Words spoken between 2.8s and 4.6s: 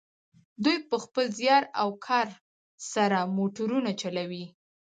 سره موټرونه جوړوي.